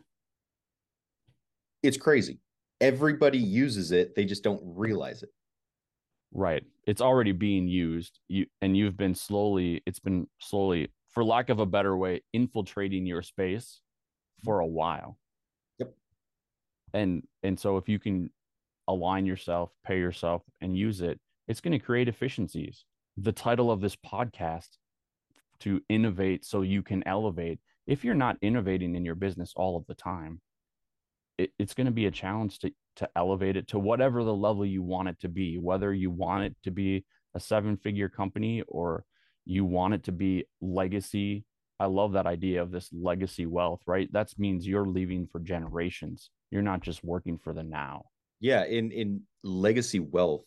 It's 1.83 1.97
crazy. 1.97 2.39
Everybody 2.79 3.37
uses 3.37 3.91
it, 3.91 4.15
they 4.15 4.25
just 4.25 4.43
don't 4.43 4.61
realize 4.63 5.21
it. 5.21 5.29
Right. 6.33 6.63
It's 6.87 7.01
already 7.01 7.31
being 7.31 7.67
used. 7.67 8.19
You 8.27 8.47
and 8.61 8.75
you've 8.75 8.97
been 8.97 9.13
slowly, 9.13 9.83
it's 9.85 9.99
been 9.99 10.27
slowly, 10.39 10.89
for 11.11 11.23
lack 11.23 11.49
of 11.49 11.59
a 11.59 11.65
better 11.65 11.95
way, 11.95 12.21
infiltrating 12.33 13.05
your 13.05 13.21
space 13.21 13.81
for 14.43 14.59
a 14.59 14.65
while. 14.65 15.17
Yep. 15.79 15.93
And 16.93 17.23
and 17.43 17.59
so 17.59 17.77
if 17.77 17.87
you 17.89 17.99
can 17.99 18.29
align 18.87 19.25
yourself, 19.25 19.71
pay 19.85 19.99
yourself, 19.99 20.41
and 20.61 20.77
use 20.77 21.01
it, 21.01 21.19
it's 21.47 21.61
going 21.61 21.77
to 21.77 21.79
create 21.79 22.07
efficiencies. 22.07 22.85
The 23.17 23.31
title 23.31 23.71
of 23.71 23.81
this 23.81 23.95
podcast 23.95 24.69
to 25.61 25.81
innovate 25.89 26.45
so 26.45 26.61
you 26.61 26.81
can 26.81 27.05
elevate. 27.07 27.59
If 27.87 28.03
you're 28.03 28.15
not 28.15 28.37
innovating 28.41 28.95
in 28.95 29.05
your 29.05 29.15
business 29.15 29.53
all 29.55 29.77
of 29.77 29.85
the 29.87 29.95
time, 29.95 30.39
it, 31.37 31.51
it's 31.59 31.73
going 31.73 31.85
to 31.85 31.91
be 31.91 32.05
a 32.05 32.11
challenge 32.11 32.59
to 32.59 32.71
to 32.97 33.09
elevate 33.15 33.55
it 33.55 33.67
to 33.69 33.79
whatever 33.79 34.23
the 34.23 34.33
level 34.33 34.65
you 34.65 34.83
want 34.83 35.07
it 35.07 35.17
to 35.21 35.29
be 35.29 35.57
whether 35.57 35.93
you 35.93 36.11
want 36.11 36.43
it 36.43 36.53
to 36.61 36.71
be 36.71 37.05
a 37.35 37.39
seven 37.39 37.77
figure 37.77 38.09
company 38.09 38.61
or 38.67 39.05
you 39.51 39.63
want 39.65 39.93
it 39.93 40.03
to 40.03 40.11
be 40.11 40.45
legacy 40.61 41.43
i 41.79 41.85
love 41.85 42.11
that 42.13 42.27
idea 42.27 42.61
of 42.61 42.71
this 42.71 42.89
legacy 42.93 43.45
wealth 43.45 43.81
right 43.87 44.09
that 44.13 44.27
means 44.37 44.67
you're 44.67 44.87
leaving 44.99 45.27
for 45.31 45.39
generations 45.39 46.29
you're 46.51 46.61
not 46.71 46.81
just 46.81 47.03
working 47.03 47.37
for 47.37 47.53
the 47.53 47.63
now 47.63 47.97
Yeah, 48.49 48.63
in 48.77 48.91
in 49.01 49.09
legacy 49.43 49.99
wealth 49.99 50.45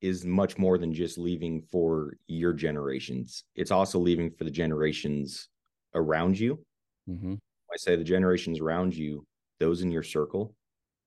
is 0.00 0.24
much 0.24 0.52
more 0.64 0.76
than 0.78 0.92
just 0.92 1.16
leaving 1.18 1.54
for 1.72 2.14
your 2.40 2.52
generations. 2.66 3.44
It's 3.54 3.70
also 3.78 3.98
leaving 4.08 4.30
for 4.36 4.44
the 4.48 4.50
generations 4.62 5.48
around 5.94 6.38
you. 6.38 6.52
mm-hmm. 7.08 7.34
I 7.74 7.76
say 7.76 7.96
the 7.96 8.04
generations 8.16 8.60
around 8.60 8.94
you, 9.02 9.24
those 9.60 9.82
in 9.84 9.90
your 9.90 10.02
circle, 10.16 10.54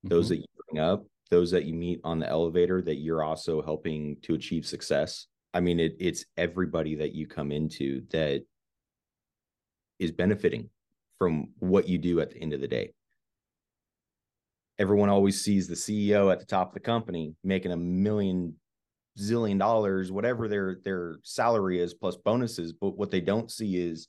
those 0.04 0.26
Mhm. 0.26 0.30
that 0.30 0.38
you 0.38 0.46
bring 0.68 0.80
up, 0.92 1.00
those 1.30 1.50
that 1.52 1.66
you 1.66 1.74
meet 1.74 2.00
on 2.04 2.20
the 2.20 2.30
elevator 2.38 2.82
that 2.82 2.98
you're 3.06 3.24
also 3.24 3.62
helping 3.62 4.00
to 4.26 4.34
achieve 4.40 4.66
success. 4.66 5.28
I 5.54 5.60
mean, 5.62 5.80
it, 5.80 5.96
it's 6.00 6.26
everybody 6.38 6.96
that 6.96 7.14
you 7.14 7.28
come 7.28 7.52
into 7.52 8.04
that 8.12 8.44
is 9.98 10.12
benefiting 10.12 10.70
from 11.18 11.50
what 11.60 11.88
you 11.88 11.98
do 11.98 12.22
at 12.22 12.32
the 12.32 12.42
end 12.42 12.54
of 12.54 12.62
the 12.62 12.68
day. 12.68 12.94
Everyone 14.78 15.10
always 15.10 15.42
sees 15.42 15.68
the 15.68 15.76
CEO 15.76 16.32
at 16.32 16.40
the 16.40 16.46
top 16.46 16.70
of 16.70 16.74
the 16.74 16.80
company 16.80 17.36
making 17.44 17.72
a 17.72 17.78
million 17.78 18.56
zillion 19.20 19.60
dollars, 19.60 20.12
whatever 20.12 20.48
their 20.48 20.78
their 20.84 21.18
salary 21.24 21.82
is 21.82 21.94
plus 21.94 22.16
bonuses, 22.16 22.72
but 22.72 22.98
what 22.98 23.12
they 23.12 23.20
don't 23.20 23.52
see 23.52 23.78
is 23.78 24.08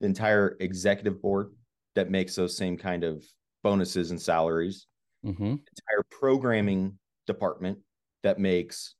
the 0.00 0.06
entire 0.06 0.56
executive 0.60 1.20
board 1.20 1.52
that 1.96 2.10
makes 2.10 2.36
those 2.36 2.56
same 2.56 2.76
kind 2.76 3.02
of 3.02 3.24
bonuses 3.62 4.10
and 4.10 4.20
salaries 4.20 4.86
Mm-hmm. 5.26 5.44
entire 5.44 6.04
programming 6.12 6.96
department 7.26 7.78
that 8.22 8.38
makes 8.38 8.94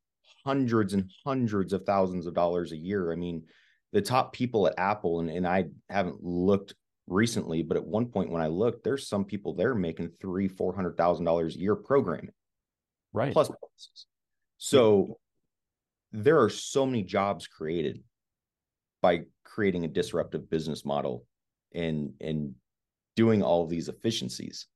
hundreds 0.45 0.95
and 0.95 1.11
hundreds 1.25 1.73
of 1.73 1.85
thousands 1.85 2.27
of 2.27 2.35
dollars 2.35 2.73
a 2.73 2.77
year. 2.77 3.13
I 3.13 3.17
mean, 3.17 3.45
the 3.93 4.03
top 4.03 4.33
people 4.33 4.67
at 4.67 4.79
Apple, 4.79 5.21
and, 5.21 5.31
and 5.31 5.47
I 5.47 5.67
haven't 5.89 6.23
looked 6.23 6.75
recently, 7.07 7.63
but 7.63 7.77
at 7.77 7.85
one 7.85 8.07
point 8.07 8.31
when 8.31 8.43
I 8.43 8.49
looked, 8.49 8.85
there's 8.85 9.09
some 9.09 9.25
people 9.25 9.55
there 9.55 9.75
making 9.75 10.11
three, 10.21 10.49
four 10.49 10.75
hundred 10.75 10.97
thousand 10.97 11.25
dollars 11.25 11.57
a 11.57 11.61
year 11.61 11.77
programming 11.77 12.31
right 13.13 13.33
plus 13.33 13.49
bonuses. 13.49 14.07
So 14.59 15.19
there 16.13 16.41
are 16.43 16.51
so 16.51 16.87
many 16.87 17.03
jobs 17.03 17.47
created 17.47 18.03
by 19.03 19.23
creating 19.45 19.85
a 19.85 19.89
disruptive 19.89 20.51
business 20.51 20.85
model 20.85 21.25
and 21.75 22.13
and 22.21 22.55
doing 23.17 23.43
all 23.43 23.67
these 23.67 23.89
efficiencies 23.89 24.67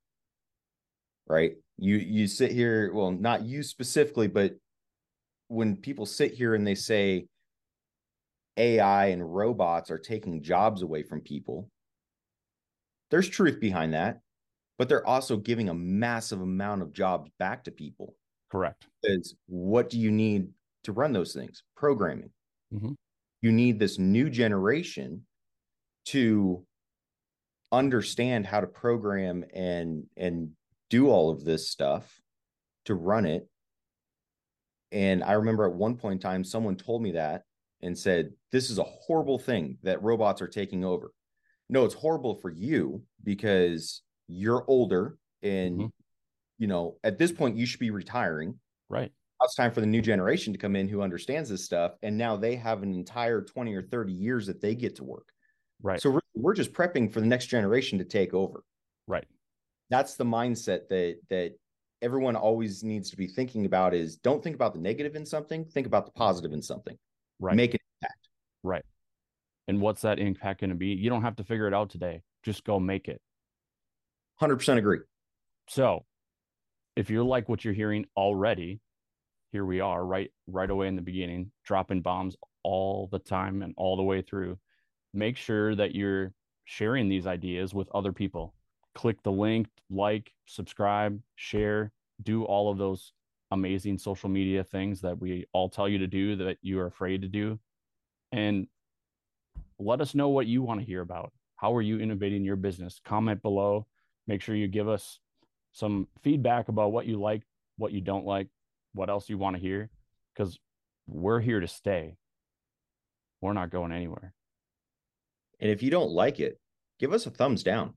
right 1.26 1.52
you 1.78 1.96
you 1.96 2.26
sit 2.26 2.50
here 2.50 2.92
well 2.92 3.10
not 3.10 3.42
you 3.42 3.62
specifically 3.62 4.26
but 4.26 4.54
when 5.52 5.76
people 5.76 6.06
sit 6.06 6.32
here 6.32 6.54
and 6.54 6.66
they 6.66 6.74
say 6.74 7.26
ai 8.56 9.06
and 9.06 9.34
robots 9.34 9.90
are 9.90 9.98
taking 9.98 10.42
jobs 10.42 10.82
away 10.82 11.02
from 11.02 11.20
people 11.20 11.70
there's 13.10 13.28
truth 13.28 13.60
behind 13.60 13.92
that 13.94 14.20
but 14.78 14.88
they're 14.88 15.06
also 15.06 15.36
giving 15.36 15.68
a 15.68 15.74
massive 15.74 16.40
amount 16.40 16.82
of 16.82 16.92
jobs 16.92 17.30
back 17.38 17.64
to 17.64 17.70
people 17.70 18.16
correct 18.50 18.86
is 19.04 19.34
what 19.46 19.90
do 19.90 19.98
you 19.98 20.10
need 20.10 20.48
to 20.84 20.92
run 20.92 21.12
those 21.12 21.32
things? 21.32 21.62
Programming. 21.76 22.30
Mhm. 22.72 22.96
You 23.40 23.52
need 23.52 23.78
this 23.78 23.98
new 23.98 24.28
generation 24.30 25.26
to 26.06 26.66
understand 27.72 28.46
how 28.46 28.60
to 28.60 28.66
program 28.66 29.44
and 29.54 30.04
and 30.16 30.50
do 30.90 31.08
all 31.08 31.30
of 31.30 31.44
this 31.44 31.70
stuff 31.70 32.20
to 32.84 32.94
run 32.94 33.26
it. 33.26 33.48
And 34.92 35.24
I 35.24 35.32
remember 35.32 35.64
at 35.66 35.74
one 35.74 35.96
point 35.96 36.14
in 36.14 36.18
time, 36.20 36.44
someone 36.44 36.76
told 36.76 37.02
me 37.02 37.12
that 37.12 37.44
and 37.80 37.98
said, 37.98 38.32
This 38.52 38.70
is 38.70 38.78
a 38.78 38.84
horrible 38.84 39.38
thing 39.38 39.78
that 39.82 40.02
robots 40.02 40.40
are 40.42 40.48
taking 40.48 40.84
over. 40.84 41.12
No, 41.68 41.84
it's 41.84 41.94
horrible 41.94 42.34
for 42.36 42.50
you 42.50 43.02
because 43.24 44.02
you're 44.28 44.64
older 44.68 45.16
and 45.42 45.80
Mhm. 45.80 45.92
you 46.58 46.66
know, 46.68 46.98
at 47.02 47.18
this 47.18 47.32
point 47.32 47.56
you 47.56 47.66
should 47.66 47.80
be 47.80 47.90
retiring. 47.90 48.60
Right. 48.88 49.10
Now 49.40 49.44
it's 49.46 49.54
time 49.56 49.72
for 49.72 49.80
the 49.80 49.86
new 49.86 50.02
generation 50.02 50.52
to 50.52 50.58
come 50.58 50.76
in 50.76 50.86
who 50.88 51.00
understands 51.02 51.48
this 51.48 51.64
stuff 51.64 51.96
and 52.02 52.16
now 52.16 52.36
they 52.36 52.54
have 52.56 52.82
an 52.82 52.94
entire 52.94 53.40
20 53.40 53.74
or 53.74 53.82
30 53.82 54.12
years 54.12 54.46
that 54.46 54.60
they 54.60 54.74
get 54.74 54.94
to 54.96 55.04
work. 55.04 55.28
Right. 55.82 56.00
So 56.00 56.10
we're, 56.10 56.20
we're 56.34 56.54
just 56.54 56.72
prepping 56.72 57.10
for 57.12 57.20
the 57.20 57.26
next 57.26 57.46
generation 57.46 57.98
to 57.98 58.04
take 58.04 58.34
over. 58.34 58.62
Right. 59.08 59.26
That's 59.90 60.14
the 60.16 60.24
mindset 60.24 60.88
that 60.88 61.18
that 61.30 61.54
everyone 62.02 62.36
always 62.36 62.82
needs 62.82 63.10
to 63.10 63.16
be 63.16 63.26
thinking 63.26 63.64
about 63.64 63.94
is 63.94 64.16
don't 64.16 64.42
think 64.42 64.56
about 64.56 64.74
the 64.74 64.80
negative 64.80 65.14
in 65.14 65.24
something 65.24 65.64
think 65.64 65.86
about 65.86 66.04
the 66.04 66.12
positive 66.12 66.52
in 66.52 66.60
something. 66.60 66.98
Right. 67.40 67.56
Make 67.56 67.74
an 67.74 67.80
impact. 68.00 68.28
Right. 68.62 68.84
And 69.68 69.80
what's 69.80 70.02
that 70.02 70.18
impact 70.18 70.60
going 70.60 70.70
to 70.70 70.76
be? 70.76 70.88
You 70.88 71.08
don't 71.08 71.22
have 71.22 71.36
to 71.36 71.44
figure 71.44 71.68
it 71.68 71.74
out 71.74 71.90
today. 71.90 72.22
Just 72.42 72.64
go 72.64 72.80
make 72.80 73.08
it. 73.08 73.20
100% 74.40 74.76
agree. 74.76 74.98
So, 75.68 76.04
if 76.96 77.08
you're 77.08 77.24
like 77.24 77.48
what 77.48 77.64
you're 77.64 77.72
hearing 77.72 78.06
already, 78.16 78.80
here 79.52 79.64
we 79.64 79.80
are 79.80 80.04
right 80.04 80.30
right 80.46 80.68
away 80.68 80.88
in 80.88 80.96
the 80.96 81.02
beginning, 81.02 81.52
dropping 81.64 82.02
bombs 82.02 82.36
all 82.62 83.08
the 83.12 83.18
time 83.18 83.62
and 83.62 83.74
all 83.76 83.96
the 83.96 84.02
way 84.02 84.22
through. 84.22 84.58
Make 85.14 85.36
sure 85.36 85.74
that 85.76 85.94
you're 85.94 86.32
sharing 86.64 87.08
these 87.08 87.26
ideas 87.26 87.72
with 87.72 87.88
other 87.94 88.12
people. 88.12 88.54
Click 88.94 89.22
the 89.22 89.32
link, 89.32 89.68
like, 89.90 90.32
subscribe, 90.46 91.20
share, 91.36 91.92
do 92.22 92.44
all 92.44 92.70
of 92.70 92.78
those 92.78 93.12
amazing 93.50 93.98
social 93.98 94.28
media 94.28 94.64
things 94.64 95.00
that 95.02 95.18
we 95.18 95.46
all 95.52 95.68
tell 95.68 95.88
you 95.88 95.98
to 95.98 96.06
do 96.06 96.36
that 96.36 96.58
you 96.62 96.78
are 96.80 96.86
afraid 96.86 97.22
to 97.22 97.28
do. 97.28 97.58
And 98.32 98.66
let 99.78 100.00
us 100.00 100.14
know 100.14 100.28
what 100.28 100.46
you 100.46 100.62
want 100.62 100.80
to 100.80 100.86
hear 100.86 101.00
about. 101.00 101.32
How 101.56 101.74
are 101.74 101.82
you 101.82 101.98
innovating 101.98 102.44
your 102.44 102.56
business? 102.56 103.00
Comment 103.04 103.40
below. 103.42 103.86
Make 104.26 104.42
sure 104.42 104.54
you 104.54 104.68
give 104.68 104.88
us 104.88 105.18
some 105.72 106.08
feedback 106.22 106.68
about 106.68 106.92
what 106.92 107.06
you 107.06 107.20
like, 107.20 107.42
what 107.76 107.92
you 107.92 108.00
don't 108.00 108.26
like. 108.26 108.48
what 108.94 109.08
else 109.10 109.28
you 109.28 109.38
want 109.38 109.56
to 109.56 109.62
hear 109.62 109.90
because 110.34 110.58
we're 111.06 111.40
here 111.40 111.60
to 111.60 111.68
stay. 111.68 112.16
We're 113.40 113.54
not 113.54 113.70
going 113.70 113.92
anywhere. 113.92 114.34
And 115.60 115.70
if 115.70 115.82
you 115.82 115.90
don't 115.90 116.10
like 116.10 116.40
it, 116.40 116.60
give 116.98 117.12
us 117.12 117.26
a 117.26 117.30
thumbs 117.30 117.62
down 117.62 117.94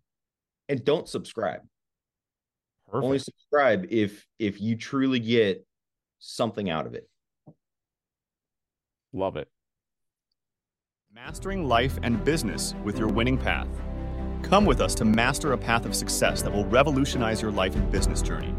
and 0.69 0.83
don't 0.83 1.07
subscribe. 1.07 1.61
Perfect. 2.87 3.05
Only 3.05 3.19
subscribe 3.19 3.87
if 3.89 4.25
if 4.39 4.61
you 4.61 4.75
truly 4.75 5.19
get 5.19 5.65
something 6.19 6.69
out 6.69 6.85
of 6.85 6.93
it. 6.93 7.09
Love 9.13 9.37
it. 9.37 9.47
Mastering 11.13 11.67
life 11.67 11.97
and 12.03 12.23
business 12.23 12.75
with 12.83 12.99
your 12.99 13.07
winning 13.07 13.37
path. 13.37 13.69
Come 14.43 14.65
with 14.65 14.81
us 14.81 14.93
to 14.95 15.05
master 15.05 15.53
a 15.53 15.57
path 15.57 15.85
of 15.85 15.95
success 15.95 16.41
that 16.41 16.53
will 16.53 16.65
revolutionize 16.65 17.41
your 17.41 17.51
life 17.51 17.75
and 17.75 17.89
business 17.91 18.21
journey. 18.21 18.53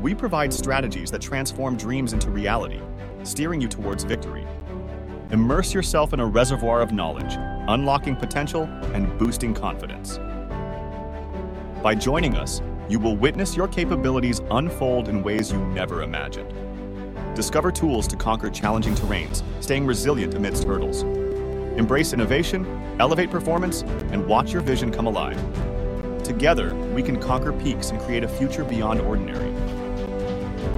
We 0.00 0.14
provide 0.14 0.52
strategies 0.52 1.10
that 1.10 1.22
transform 1.22 1.76
dreams 1.76 2.12
into 2.12 2.30
reality, 2.30 2.80
steering 3.24 3.60
you 3.60 3.68
towards 3.68 4.04
victory. 4.04 4.46
Immerse 5.30 5.74
yourself 5.74 6.12
in 6.12 6.20
a 6.20 6.26
reservoir 6.26 6.80
of 6.82 6.92
knowledge, 6.92 7.34
unlocking 7.68 8.14
potential 8.14 8.64
and 8.92 9.18
boosting 9.18 9.54
confidence. 9.54 10.20
By 11.86 11.94
joining 11.94 12.34
us, 12.34 12.62
you 12.88 12.98
will 12.98 13.16
witness 13.16 13.56
your 13.56 13.68
capabilities 13.68 14.40
unfold 14.50 15.08
in 15.08 15.22
ways 15.22 15.52
you 15.52 15.58
never 15.66 16.02
imagined. 16.02 16.52
Discover 17.36 17.70
tools 17.70 18.08
to 18.08 18.16
conquer 18.16 18.50
challenging 18.50 18.96
terrains, 18.96 19.44
staying 19.60 19.86
resilient 19.86 20.34
amidst 20.34 20.64
hurdles. 20.64 21.02
Embrace 21.78 22.12
innovation, 22.12 22.66
elevate 22.98 23.30
performance, 23.30 23.82
and 24.10 24.26
watch 24.26 24.52
your 24.52 24.62
vision 24.62 24.90
come 24.90 25.06
alive. 25.06 25.40
Together, 26.24 26.74
we 26.92 27.04
can 27.04 27.20
conquer 27.20 27.52
peaks 27.52 27.90
and 27.90 28.00
create 28.00 28.24
a 28.24 28.28
future 28.28 28.64
beyond 28.64 29.00
ordinary. 29.02 29.54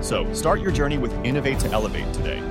So, 0.02 0.30
start 0.34 0.60
your 0.60 0.72
journey 0.72 0.98
with 0.98 1.14
Innovate 1.24 1.58
to 1.60 1.70
Elevate 1.70 2.12
today. 2.12 2.42